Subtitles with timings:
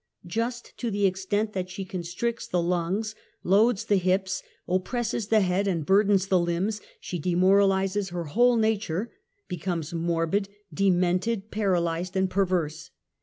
[0.25, 3.13] Just to the extent^^ that she constricts the lungs,
[3.43, 8.57] loads the hips, oppres; ses the head, and burdens the limbs, she demoralizes her whole
[8.57, 9.11] nature,
[9.47, 12.89] becomes morbid, demented, pa ralyzed and perverse.